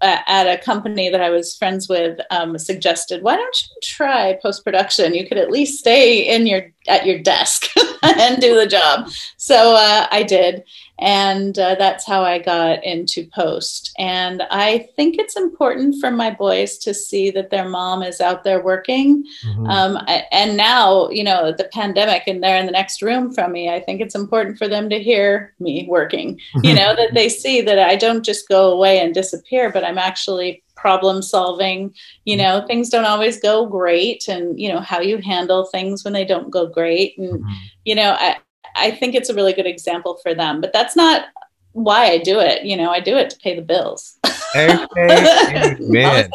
at 0.05 0.47
a 0.47 0.61
company 0.61 1.09
that 1.09 1.21
I 1.21 1.29
was 1.29 1.55
friends 1.55 1.89
with 1.89 2.19
um, 2.31 2.57
suggested, 2.57 3.23
why 3.23 3.35
don't 3.35 3.61
you 3.61 3.67
try 3.83 4.37
post 4.41 4.63
production? 4.63 5.13
You 5.13 5.27
could 5.27 5.37
at 5.37 5.51
least 5.51 5.79
stay 5.79 6.21
in 6.21 6.47
your 6.47 6.71
at 6.87 7.05
your 7.05 7.19
desk 7.19 7.67
and 8.19 8.41
do 8.41 8.55
the 8.55 8.67
job. 8.67 9.09
So 9.37 9.75
uh, 9.75 10.07
I 10.11 10.23
did, 10.23 10.63
and 10.99 11.57
uh, 11.59 11.75
that's 11.75 12.05
how 12.05 12.23
I 12.23 12.39
got 12.39 12.83
into 12.83 13.27
post. 13.27 13.93
And 13.97 14.43
I 14.49 14.89
think 14.95 15.15
it's 15.17 15.35
important 15.35 15.95
for 15.99 16.11
my 16.11 16.31
boys 16.31 16.77
to 16.79 16.93
see 16.93 17.31
that 17.31 17.49
their 17.49 17.67
mom 17.67 18.03
is 18.03 18.21
out 18.21 18.43
there 18.43 18.63
working. 18.63 19.25
Mm-hmm. 19.45 19.65
Um, 19.65 19.99
and 20.31 20.55
now, 20.55 21.09
you 21.09 21.23
know, 21.23 21.51
the 21.51 21.69
pandemic, 21.73 22.23
and 22.27 22.41
they're 22.41 22.59
in 22.59 22.65
the 22.65 22.71
next 22.71 23.01
room 23.01 23.33
from 23.33 23.51
me. 23.51 23.69
I 23.69 23.79
think 23.79 24.01
it's 24.01 24.15
important 24.15 24.57
for 24.57 24.67
them 24.67 24.89
to 24.89 25.01
hear 25.01 25.53
me 25.59 25.85
working. 25.89 26.39
You 26.63 26.73
know, 26.73 26.95
that 26.95 27.13
they 27.13 27.29
see 27.29 27.61
that 27.61 27.79
I 27.79 27.95
don't 27.95 28.23
just 28.23 28.47
go 28.47 28.71
away 28.71 28.99
and 28.99 29.13
disappear, 29.13 29.71
but 29.71 29.83
I'm 29.83 29.97
actually 29.97 30.63
problem 30.75 31.21
solving 31.21 31.93
you 32.25 32.35
know 32.35 32.57
mm-hmm. 32.57 32.67
things 32.67 32.89
don't 32.89 33.05
always 33.05 33.39
go 33.39 33.65
great 33.65 34.27
and 34.27 34.59
you 34.59 34.67
know 34.67 34.79
how 34.79 34.99
you 34.99 35.17
handle 35.17 35.65
things 35.65 36.03
when 36.03 36.13
they 36.13 36.25
don't 36.25 36.51
go 36.51 36.67
great 36.67 37.17
and 37.17 37.39
mm-hmm. 37.39 37.53
you 37.85 37.95
know 37.95 38.15
I, 38.19 38.35
I 38.75 38.91
think 38.91 39.15
it's 39.15 39.29
a 39.29 39.33
really 39.33 39.53
good 39.53 39.65
example 39.65 40.19
for 40.21 40.33
them. 40.33 40.61
But 40.61 40.73
that's 40.73 40.95
not 40.95 41.25
why 41.71 42.05
I 42.05 42.17
do 42.19 42.39
it. 42.39 42.63
You 42.63 42.77
know, 42.77 42.91
I 42.91 42.99
do 42.99 43.15
it 43.17 43.29
to 43.31 43.39
pay 43.39 43.55
the 43.55 43.61
bills. 43.61 44.17
Okay, 44.55 45.75
man. 45.79 46.29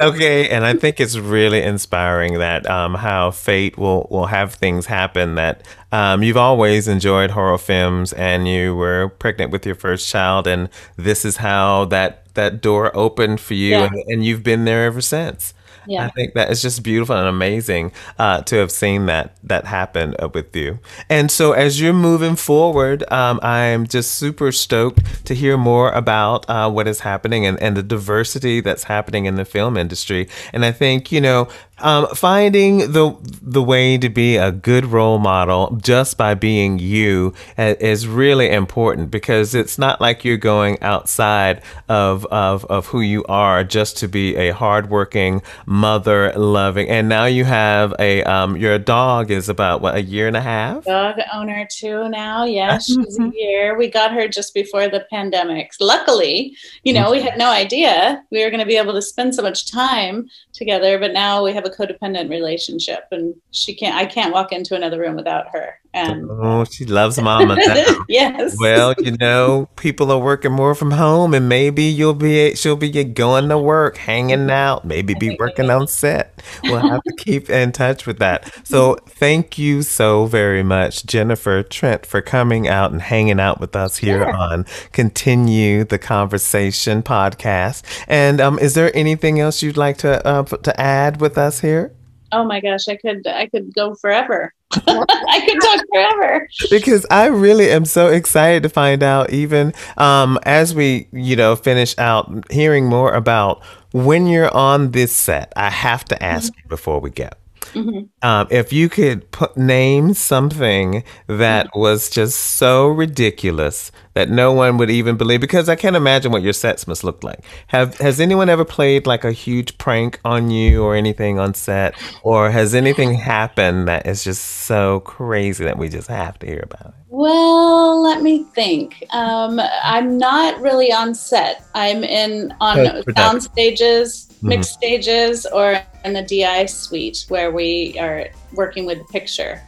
okay, 0.00 0.48
and 0.48 0.64
I 0.64 0.74
think 0.74 0.98
it's 0.98 1.16
really 1.18 1.62
inspiring 1.62 2.38
that 2.38 2.68
um, 2.68 2.94
how 2.94 3.30
fate 3.30 3.76
will 3.76 4.08
will 4.10 4.26
have 4.26 4.54
things 4.54 4.86
happen 4.86 5.34
that 5.34 5.66
um, 5.92 6.22
you've 6.22 6.36
always 6.36 6.88
enjoyed 6.88 7.30
horror 7.30 7.58
films, 7.58 8.12
and 8.14 8.48
you 8.48 8.74
were 8.74 9.10
pregnant 9.18 9.52
with 9.52 9.66
your 9.66 9.74
first 9.74 10.08
child, 10.08 10.46
and 10.46 10.70
this 10.96 11.24
is 11.24 11.36
how 11.36 11.84
that 11.86 12.32
that 12.34 12.60
door 12.60 12.96
opened 12.96 13.40
for 13.40 13.54
you, 13.54 13.70
yeah. 13.70 13.84
and, 13.84 13.94
and 14.08 14.24
you've 14.24 14.42
been 14.42 14.64
there 14.64 14.84
ever 14.84 15.00
since. 15.00 15.54
Yeah. 15.86 16.06
I 16.06 16.08
think 16.10 16.34
that 16.34 16.50
is 16.50 16.62
just 16.62 16.82
beautiful 16.82 17.16
and 17.16 17.28
amazing 17.28 17.92
uh, 18.18 18.42
to 18.42 18.56
have 18.56 18.70
seen 18.70 19.06
that 19.06 19.36
that 19.42 19.66
happen 19.66 20.14
uh, 20.18 20.28
with 20.28 20.54
you. 20.56 20.78
And 21.08 21.30
so, 21.30 21.52
as 21.52 21.80
you're 21.80 21.92
moving 21.92 22.36
forward, 22.36 23.10
um, 23.12 23.38
I'm 23.42 23.86
just 23.86 24.14
super 24.14 24.52
stoked 24.52 25.24
to 25.26 25.34
hear 25.34 25.56
more 25.56 25.90
about 25.92 26.48
uh, 26.48 26.70
what 26.70 26.88
is 26.88 27.00
happening 27.00 27.46
and, 27.46 27.60
and 27.60 27.76
the 27.76 27.82
diversity 27.82 28.60
that's 28.60 28.84
happening 28.84 29.26
in 29.26 29.36
the 29.36 29.44
film 29.44 29.76
industry. 29.76 30.28
And 30.52 30.64
I 30.64 30.72
think 30.72 31.12
you 31.12 31.20
know 31.20 31.48
um, 31.78 32.06
finding 32.14 32.92
the 32.92 33.16
the 33.42 33.62
way 33.62 33.98
to 33.98 34.08
be 34.08 34.36
a 34.36 34.52
good 34.52 34.86
role 34.86 35.18
model 35.18 35.78
just 35.82 36.16
by 36.16 36.34
being 36.34 36.78
you 36.78 37.34
is 37.58 38.06
really 38.06 38.50
important 38.50 39.10
because 39.10 39.54
it's 39.54 39.78
not 39.78 40.00
like 40.00 40.24
you're 40.24 40.36
going 40.36 40.80
outside 40.82 41.62
of 41.88 42.24
of, 42.26 42.64
of 42.66 42.86
who 42.86 43.00
you 43.00 43.24
are 43.24 43.64
just 43.64 43.96
to 43.98 44.08
be 44.08 44.36
a 44.36 44.50
hardworking 44.50 45.42
mother, 45.66 46.32
loving. 46.34 46.88
And 46.88 47.08
now 47.08 47.24
you 47.24 47.44
have 47.44 47.94
a 47.98 48.22
um, 48.24 48.56
your 48.56 48.78
dog 48.78 49.30
is 49.30 49.48
about 49.48 49.80
what 49.80 49.96
a 49.96 50.02
year 50.02 50.28
and 50.28 50.36
a 50.36 50.40
half. 50.40 50.84
Dog 50.84 51.16
owner 51.32 51.66
too 51.70 52.08
now. 52.08 52.44
Yes, 52.44 52.86
she's 52.86 53.18
a 53.18 53.30
year. 53.34 53.76
We 53.76 53.88
got 53.88 54.12
her 54.12 54.28
just 54.28 54.54
before 54.54 54.88
the 54.88 55.06
pandemic. 55.10 55.72
Luckily, 55.80 56.56
you 56.84 56.92
know, 56.92 57.10
we 57.10 57.20
had 57.20 57.36
no 57.36 57.50
idea 57.50 58.22
we 58.30 58.42
were 58.42 58.50
going 58.50 58.60
to 58.60 58.66
be 58.66 58.76
able 58.76 58.92
to 58.92 59.02
spend 59.02 59.34
so 59.34 59.42
much 59.42 59.70
time 59.70 60.28
together, 60.52 60.98
but 60.98 61.12
now 61.12 61.42
we 61.42 61.52
have 61.52 61.63
a 61.64 61.70
codependent 61.70 62.30
relationship 62.30 63.04
and 63.10 63.34
she 63.50 63.74
can't 63.74 63.96
I 63.96 64.06
can't 64.06 64.32
walk 64.32 64.52
into 64.52 64.74
another 64.74 65.00
room 65.00 65.16
without 65.16 65.48
her. 65.52 65.80
And 65.94 66.28
Oh, 66.28 66.64
she 66.64 66.84
loves 66.84 67.20
mama 67.20 67.56
yes. 68.08 68.56
Well, 68.58 68.94
you 68.98 69.12
know, 69.12 69.68
people 69.76 70.10
are 70.10 70.18
working 70.18 70.50
more 70.50 70.74
from 70.74 70.90
home 70.90 71.34
and 71.34 71.48
maybe 71.48 71.84
you'll 71.84 72.14
be 72.14 72.54
she'll 72.56 72.74
be 72.74 72.90
going 73.04 73.48
to 73.48 73.58
work, 73.58 73.96
hanging 73.96 74.50
out, 74.50 74.84
maybe 74.84 75.14
be 75.14 75.36
working 75.38 75.70
on 75.70 75.86
set. 75.86 76.42
We'll 76.64 76.80
have 76.80 77.02
to 77.04 77.14
keep 77.16 77.48
in 77.48 77.70
touch 77.70 78.06
with 78.06 78.18
that. 78.18 78.52
So 78.66 78.96
thank 79.06 79.56
you 79.56 79.82
so 79.82 80.26
very 80.26 80.64
much, 80.64 81.06
Jennifer 81.06 81.62
Trent, 81.62 82.04
for 82.04 82.20
coming 82.20 82.66
out 82.66 82.90
and 82.90 83.00
hanging 83.00 83.38
out 83.38 83.60
with 83.60 83.76
us 83.76 83.98
here 83.98 84.24
on 84.24 84.66
Continue 84.92 85.84
the 85.84 85.98
Conversation 85.98 87.02
podcast. 87.04 87.84
And 88.08 88.40
um, 88.40 88.58
is 88.58 88.74
there 88.74 88.94
anything 88.96 89.38
else 89.38 89.62
you'd 89.62 89.76
like 89.76 89.98
to 89.98 90.26
uh, 90.26 90.42
to 90.42 90.80
add 90.80 91.20
with 91.20 91.38
us 91.38 91.60
here? 91.60 91.92
Oh 92.34 92.44
my 92.44 92.60
gosh, 92.60 92.88
I 92.88 92.96
could 92.96 93.26
I 93.28 93.46
could 93.46 93.72
go 93.74 93.94
forever. 93.94 94.52
I 94.72 95.46
could 95.46 95.60
talk 95.60 95.84
forever. 95.92 96.48
Because 96.68 97.06
I 97.08 97.26
really 97.26 97.70
am 97.70 97.84
so 97.84 98.08
excited 98.08 98.64
to 98.64 98.68
find 98.68 99.04
out 99.04 99.30
even 99.30 99.72
um, 99.96 100.40
as 100.42 100.74
we, 100.74 101.06
you 101.12 101.36
know, 101.36 101.54
finish 101.54 101.96
out 101.96 102.50
hearing 102.50 102.86
more 102.86 103.14
about 103.14 103.62
when 103.92 104.26
you're 104.26 104.52
on 104.52 104.90
this 104.90 105.14
set. 105.14 105.52
I 105.54 105.70
have 105.70 106.04
to 106.06 106.20
ask 106.20 106.52
mm-hmm. 106.52 106.60
you 106.64 106.68
before 106.68 106.98
we 106.98 107.10
go. 107.10 107.28
Mm-hmm. 107.74 108.26
Um, 108.26 108.46
if 108.50 108.72
you 108.72 108.88
could 108.88 109.30
put 109.30 109.56
name 109.56 110.14
something 110.14 111.04
that 111.26 111.66
mm-hmm. 111.66 111.80
was 111.80 112.08
just 112.08 112.38
so 112.38 112.88
ridiculous 112.88 113.90
that 114.14 114.30
no 114.30 114.52
one 114.52 114.78
would 114.78 114.90
even 114.90 115.16
believe, 115.16 115.40
because 115.40 115.68
I 115.68 115.74
can't 115.74 115.96
imagine 115.96 116.30
what 116.30 116.42
your 116.42 116.52
sets 116.52 116.86
must 116.86 117.02
look 117.02 117.24
like. 117.24 117.40
Have 117.68 117.98
has 117.98 118.20
anyone 118.20 118.48
ever 118.48 118.64
played 118.64 119.06
like 119.06 119.24
a 119.24 119.32
huge 119.32 119.76
prank 119.76 120.20
on 120.24 120.50
you 120.50 120.82
or 120.84 120.94
anything 120.94 121.38
on 121.38 121.54
set, 121.54 121.94
or 122.22 122.50
has 122.50 122.74
anything 122.74 123.14
happened 123.14 123.88
that 123.88 124.06
is 124.06 124.22
just 124.22 124.44
so 124.44 125.00
crazy 125.00 125.64
that 125.64 125.78
we 125.78 125.88
just 125.88 126.08
have 126.08 126.38
to 126.38 126.46
hear 126.46 126.62
about 126.62 126.94
it? 126.94 126.94
Well, 127.08 127.93
let 128.14 128.22
me 128.22 128.44
think. 128.54 129.02
Um, 129.10 129.60
I'm 129.82 130.18
not 130.18 130.60
really 130.60 130.92
on 130.92 131.14
set. 131.16 131.64
I'm 131.74 132.04
in 132.04 132.54
on 132.60 133.02
sound 133.16 133.42
stages, 133.42 134.28
mixed 134.40 134.70
mm-hmm. 134.70 134.78
stages, 134.78 135.46
or 135.46 135.82
in 136.04 136.12
the 136.12 136.22
DI 136.22 136.66
suite 136.66 137.24
where 137.28 137.50
we 137.50 137.96
are 137.98 138.28
working 138.52 138.86
with 138.86 138.98
the 138.98 139.04
picture. 139.04 139.60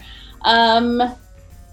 Um, 0.43 1.03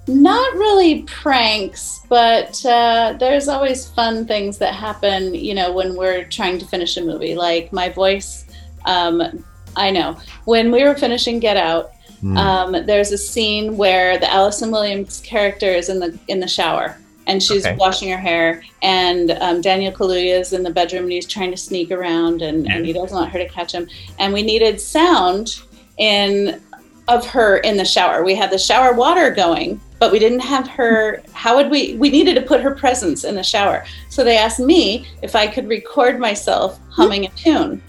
not 0.07 0.53
really 0.55 1.03
pranks, 1.03 2.01
but 2.09 2.65
uh, 2.65 3.15
there's 3.19 3.47
always 3.47 3.87
fun 3.89 4.25
things 4.25 4.57
that 4.57 4.73
happen, 4.73 5.35
you 5.35 5.53
know, 5.53 5.71
when 5.71 5.95
we're 5.95 6.23
trying 6.25 6.57
to 6.57 6.65
finish 6.65 6.97
a 6.97 7.03
movie. 7.03 7.35
Like 7.35 7.71
my 7.71 7.89
voice, 7.89 8.45
um, 8.85 9.45
I 9.75 9.91
know. 9.91 10.17
When 10.45 10.71
we 10.71 10.83
were 10.83 10.95
finishing 10.95 11.39
Get 11.39 11.55
Out, 11.55 11.92
mm. 12.23 12.37
um, 12.37 12.85
there's 12.85 13.11
a 13.11 13.17
scene 13.17 13.77
where 13.77 14.17
the 14.17 14.31
Allison 14.31 14.71
Williams 14.71 15.21
character 15.21 15.67
is 15.67 15.89
in 15.89 15.99
the 15.99 16.17
in 16.27 16.39
the 16.39 16.47
shower 16.47 16.97
and 17.27 17.41
she's 17.41 17.65
okay. 17.65 17.75
washing 17.77 18.09
her 18.09 18.17
hair 18.17 18.63
and 18.81 19.31
um, 19.31 19.61
daniel 19.61 19.91
kaluuya 19.91 20.39
is 20.39 20.53
in 20.53 20.63
the 20.63 20.69
bedroom 20.69 21.03
and 21.03 21.11
he's 21.11 21.27
trying 21.27 21.51
to 21.51 21.57
sneak 21.57 21.91
around 21.91 22.41
and, 22.41 22.65
yeah. 22.65 22.75
and, 22.75 22.85
he 22.85 22.93
doesn't 22.93 23.15
want 23.15 23.31
her 23.31 23.39
to 23.39 23.47
catch 23.49 23.71
him 23.71 23.87
and 24.19 24.33
we 24.33 24.41
needed 24.41 24.79
sound 24.79 25.61
in 25.97 26.61
of 27.07 27.25
her 27.25 27.57
in 27.57 27.77
the 27.77 27.85
shower 27.85 28.23
we 28.23 28.33
had 28.33 28.49
the 28.49 28.57
shower 28.57 28.93
water 28.93 29.29
going 29.29 29.79
but 29.99 30.11
we 30.11 30.19
didn't 30.19 30.39
have 30.39 30.67
her 30.67 31.21
how 31.33 31.55
would 31.55 31.69
we 31.69 31.95
we 31.95 32.09
needed 32.09 32.35
to 32.35 32.41
put 32.41 32.61
her 32.61 32.73
presence 32.73 33.23
in 33.23 33.35
the 33.35 33.43
shower 33.43 33.85
so 34.09 34.23
they 34.23 34.37
asked 34.37 34.59
me 34.59 35.05
if 35.21 35.35
i 35.35 35.45
could 35.45 35.67
record 35.67 36.19
myself 36.19 36.79
humming 36.89 37.25
a 37.25 37.29
tune 37.29 37.81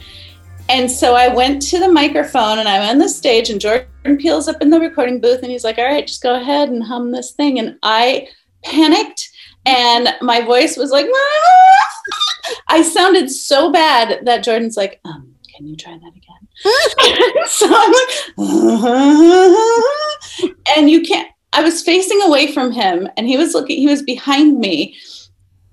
and 0.69 0.91
so 0.91 1.15
i 1.15 1.29
went 1.29 1.63
to 1.63 1.79
the 1.79 1.89
microphone 1.89 2.59
and 2.59 2.69
i'm 2.69 2.83
on 2.83 2.99
the 2.99 3.09
stage 3.09 3.51
and 3.51 3.61
jordan 4.05 4.21
Peele's 4.21 4.49
up 4.49 4.61
in 4.63 4.71
the 4.71 4.81
recording 4.81 5.21
booth 5.21 5.43
and 5.43 5.51
he's 5.51 5.65
like 5.65 5.79
all 5.79 5.85
right 5.85 6.07
just 6.07 6.23
go 6.23 6.35
ahead 6.35 6.69
and 6.69 6.83
hum 6.83 7.11
this 7.11 7.33
thing 7.33 7.59
and 7.59 7.79
i 7.83 8.29
panicked 8.65 9.31
and 9.67 10.15
my 10.21 10.41
voice 10.43 10.77
was 10.77 10.91
like 10.91 11.07
I 12.69 12.83
sounded 12.83 13.31
so 13.31 13.73
bad 13.73 14.25
that 14.27 14.43
Jordan's 14.43 14.77
like, 14.77 15.01
um, 15.05 15.35
can 15.55 15.67
you 15.67 15.77
try 15.77 15.97
that 15.99 16.09
again? 16.09 17.47
so 17.47 17.67
I'm 17.71 17.93
like, 20.39 20.57
and 20.77 20.91
you 20.91 21.03
can't. 21.03 21.29
I 21.53 21.63
was 21.63 21.83
facing 21.83 22.21
away 22.23 22.53
from 22.53 22.73
him, 22.73 23.09
and 23.17 23.29
he 23.29 23.37
was 23.37 23.55
looking. 23.55 23.79
He 23.79 23.87
was 23.87 24.03
behind 24.03 24.59
me, 24.59 24.97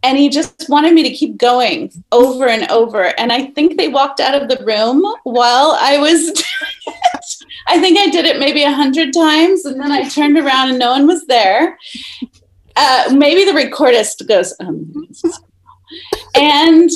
and 0.03 0.17
he 0.17 0.29
just 0.29 0.69
wanted 0.69 0.93
me 0.93 1.03
to 1.03 1.09
keep 1.09 1.37
going 1.37 1.91
over 2.11 2.47
and 2.47 2.69
over. 2.71 3.19
And 3.19 3.31
I 3.31 3.47
think 3.47 3.77
they 3.77 3.87
walked 3.87 4.19
out 4.19 4.39
of 4.39 4.47
the 4.47 4.63
room 4.63 5.01
while 5.23 5.77
I 5.79 5.97
was. 5.97 6.43
I 7.67 7.79
think 7.79 7.97
I 7.97 8.07
did 8.07 8.25
it 8.25 8.39
maybe 8.39 8.63
a 8.63 8.71
hundred 8.71 9.13
times, 9.13 9.65
and 9.65 9.79
then 9.79 9.91
I 9.91 10.07
turned 10.07 10.37
around 10.37 10.69
and 10.69 10.79
no 10.79 10.91
one 10.91 11.07
was 11.07 11.25
there. 11.27 11.77
Uh, 12.75 13.13
maybe 13.13 13.45
the 13.45 13.57
recordist 13.57 14.27
goes, 14.27 14.53
um, 14.59 15.07
and 16.35 16.89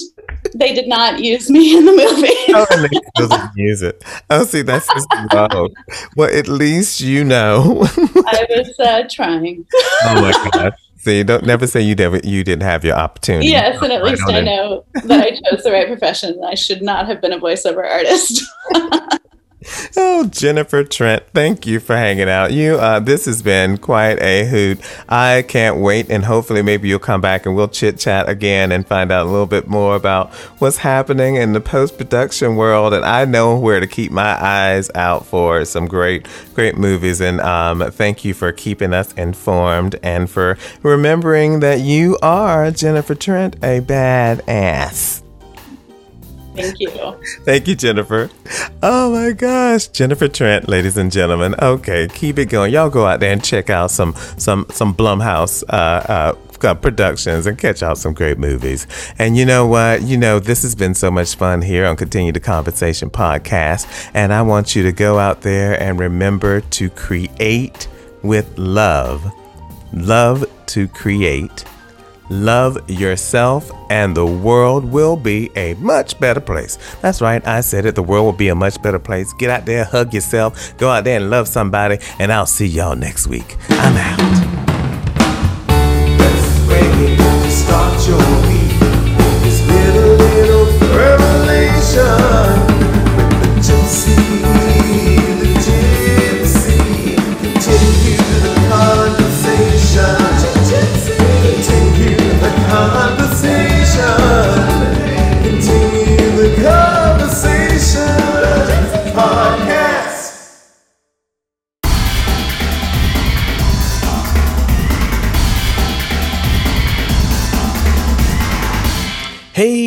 they 0.54 0.74
did 0.74 0.88
not 0.88 1.20
use 1.20 1.50
me 1.50 1.78
in 1.78 1.86
the 1.86 1.92
movie. 1.92 2.28
oh, 2.54 2.66
and 2.72 2.86
they 2.86 3.00
doesn't 3.16 3.52
use 3.56 3.82
it. 3.82 4.04
Oh, 4.30 4.46
see, 4.46 4.62
that's 4.62 4.88
just 4.88 5.08
low. 5.34 5.70
Well, 6.16 6.36
at 6.36 6.48
least 6.48 7.02
you 7.02 7.24
know. 7.24 7.82
I 7.98 8.46
was 8.50 8.80
uh, 8.80 9.04
trying. 9.10 9.66
oh 10.04 10.22
my 10.22 10.50
gosh. 10.52 10.80
See, 10.98 11.22
don't 11.22 11.46
never 11.46 11.68
say 11.68 11.82
you 11.82 11.94
never 11.94 12.18
you 12.24 12.44
didn't 12.44 12.64
have 12.64 12.84
your 12.84 12.96
opportunity. 12.96 13.48
Yes, 13.48 13.80
and 13.80 13.94
at 13.94 14.04
least 14.04 14.24
I 14.28 14.42
know 14.42 14.86
that 15.04 15.22
I 15.22 15.30
chose 15.32 15.64
the 15.64 15.72
right 15.72 15.88
profession. 15.88 16.42
I 16.44 16.56
should 16.56 16.82
not 16.82 17.06
have 17.06 17.22
been 17.22 17.32
a 17.32 17.40
voiceover 17.40 17.88
artist. 17.88 18.42
Oh, 19.98 20.28
Jennifer 20.28 20.84
Trent, 20.84 21.24
thank 21.34 21.66
you 21.66 21.80
for 21.80 21.96
hanging 21.96 22.30
out. 22.30 22.52
You, 22.52 22.76
uh, 22.76 23.00
this 23.00 23.26
has 23.26 23.42
been 23.42 23.78
quite 23.78 24.22
a 24.22 24.46
hoot. 24.46 24.80
I 25.10 25.44
can't 25.48 25.78
wait, 25.78 26.10
and 26.10 26.24
hopefully, 26.24 26.62
maybe 26.62 26.88
you'll 26.88 27.00
come 27.00 27.22
back 27.22 27.46
and 27.46 27.56
we'll 27.56 27.68
chit 27.68 27.98
chat 27.98 28.30
again 28.30 28.72
and 28.72 28.88
find 28.88 29.12
out 29.12 29.26
a 29.26 29.30
little 29.30 29.46
bit 29.46 29.68
more 29.68 29.96
about 29.96 30.34
what's 30.60 30.78
happening 30.78 31.36
in 31.36 31.54
the 31.54 31.62
post 31.62 31.98
production 31.98 32.56
world. 32.56 32.94
And 32.94 33.04
I 33.06 33.26
know 33.26 33.58
where 33.58 33.80
to 33.80 33.88
keep 33.88 34.12
my 34.12 34.42
eyes 34.42 34.90
out 34.96 35.26
for 35.26 35.66
some 35.66 35.88
great, 35.88 36.28
great 36.54 36.78
movies. 36.78 37.20
And 37.22 37.42
um, 37.42 37.92
thank 37.92 38.24
you 38.24 38.34
for 38.34 38.52
keeping 38.52 38.94
us 38.94 39.14
informed 39.14 39.98
and 40.04 40.30
for 40.30 40.58
remembering 40.82 41.60
that 41.60 41.82
you 41.82 42.18
are 42.22 42.72
Jennifer 42.72 43.16
Trent, 43.16 43.56
a 43.58 43.82
badass. 43.82 45.25
Thank 46.56 46.80
you. 46.80 46.90
Thank 47.44 47.68
you, 47.68 47.76
Jennifer. 47.76 48.30
Oh 48.82 49.12
my 49.12 49.32
gosh, 49.32 49.88
Jennifer 49.88 50.28
Trent, 50.28 50.68
ladies 50.70 50.98
and 50.98 51.12
gentlemen. 51.12 51.56
Okay, 51.62 52.08
keep 52.08 52.40
it 52.40 52.46
going. 52.46 52.72
Y'all 52.74 52.90
go 52.90 53.06
out 53.06 53.20
there 53.20 53.32
and 53.32 53.44
check 53.44 53.70
out 53.70 53.92
some 53.92 54.14
some 54.38 54.66
some 54.70 54.94
Blumhouse 54.94 55.64
uh, 55.70 56.34
uh, 56.64 56.74
productions 56.76 57.46
and 57.46 57.58
catch 57.58 57.84
out 57.84 57.98
some 57.98 58.14
great 58.14 58.38
movies. 58.38 58.88
And 59.20 59.38
you 59.38 59.46
know 59.46 59.68
what? 59.68 60.02
You 60.02 60.18
know, 60.18 60.40
this 60.40 60.64
has 60.64 60.76
been 60.76 60.94
so 60.94 61.12
much 61.12 61.36
fun 61.36 61.62
here 61.62 61.86
on 61.86 61.96
Continue 61.96 62.32
the 62.32 62.40
Conversation 62.40 63.10
podcast. 63.10 64.10
And 64.14 64.34
I 64.34 64.42
want 64.42 64.76
you 64.76 64.84
to 64.84 64.92
go 64.92 65.20
out 65.20 65.42
there 65.42 65.80
and 65.82 66.00
remember 66.00 66.62
to 66.62 66.90
create 66.90 67.88
with 68.24 68.58
love. 68.58 69.32
Love 69.94 70.46
to 70.68 70.88
create 70.88 71.66
Love 72.30 72.90
yourself, 72.90 73.72
and 73.90 74.16
the 74.16 74.26
world 74.26 74.84
will 74.86 75.16
be 75.16 75.52
a 75.56 75.74
much 75.76 76.20
better 76.20 76.40
place. 76.40 76.78
That's 77.02 77.22
right, 77.22 77.46
I 77.48 77.62
said 77.62 77.86
it. 77.86 77.96
The 77.96 78.04
world 78.04 78.26
will 78.26 78.34
be 78.34 78.48
a 78.48 78.56
much 78.56 78.82
better 78.82 79.00
place. 79.00 79.32
Get 79.34 79.50
out 79.50 79.66
there, 79.66 79.84
hug 79.84 80.14
yourself, 80.14 80.76
go 80.78 80.90
out 80.90 81.04
there 81.04 81.20
and 81.20 81.30
love 81.30 81.48
somebody, 81.48 82.00
and 82.20 82.32
I'll 82.32 82.46
see 82.46 82.68
y'all 82.68 82.96
next 82.96 83.28
week. 83.28 83.58
I'm 83.70 83.96
out. 83.98 84.36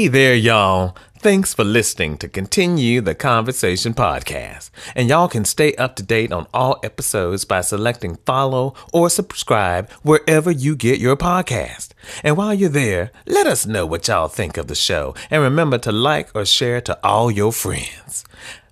There, 0.08 0.34
y'all. 0.34 0.96
Thanks 1.18 1.52
for 1.52 1.64
listening 1.64 2.16
to 2.18 2.28
Continue 2.30 3.02
the 3.02 3.14
Conversation 3.14 3.92
podcast. 3.92 4.70
And 4.96 5.10
y'all 5.10 5.28
can 5.28 5.44
stay 5.44 5.74
up 5.74 5.96
to 5.96 6.02
date 6.02 6.32
on 6.32 6.46
all 6.54 6.80
episodes 6.82 7.44
by 7.44 7.60
selecting 7.60 8.16
follow 8.24 8.72
or 8.90 9.10
subscribe 9.10 9.90
wherever 10.02 10.50
you 10.50 10.76
get 10.76 10.98
your 10.98 11.14
podcast. 11.14 11.90
And 12.24 12.38
while 12.38 12.54
you're 12.54 12.70
there, 12.70 13.12
let 13.26 13.46
us 13.46 13.66
know 13.66 13.84
what 13.84 14.08
y'all 14.08 14.28
think 14.28 14.56
of 14.56 14.68
the 14.68 14.74
show. 14.74 15.14
And 15.30 15.42
remember 15.42 15.76
to 15.78 15.92
like 15.92 16.30
or 16.34 16.46
share 16.46 16.80
to 16.82 16.98
all 17.04 17.30
your 17.30 17.52
friends. 17.52 18.24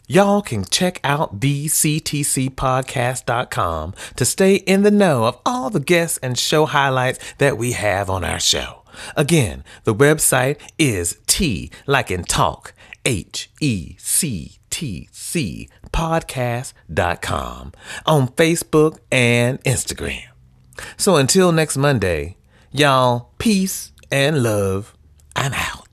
Y'all 0.09 0.41
can 0.41 0.65
check 0.65 1.01
out 1.05 1.39
thectcpodcast.com 1.39 3.95
to 4.17 4.25
stay 4.25 4.55
in 4.55 4.83
the 4.83 4.91
know 4.91 5.27
of 5.27 5.39
all 5.45 5.69
the 5.69 5.81
guests 5.81 6.17
and 6.23 6.39
show 6.39 6.65
highlights 6.65 7.19
that 7.37 7.59
we 7.59 7.73
have 7.73 8.09
on 8.09 8.25
our 8.25 8.41
show. 8.41 8.85
Again, 9.17 9.65
the 9.85 9.95
website 9.95 10.59
is 10.79 11.19
T, 11.27 11.71
like 11.87 12.11
in 12.11 12.25
talk, 12.25 12.73
H 13.05 13.51
E 13.61 13.97
C 13.99 14.59
T 14.71 15.09
C 15.13 15.69
podcast.com 15.93 17.73
on 18.05 18.29
Facebook 18.29 18.99
and 19.11 19.63
Instagram. 19.65 20.27
So 20.97 21.17
until 21.17 21.53
next 21.53 21.77
Monday, 21.77 22.37
y'all, 22.71 23.31
peace 23.39 23.93
and 24.11 24.43
love. 24.43 24.95
I'm 25.35 25.55
out. 25.55 25.86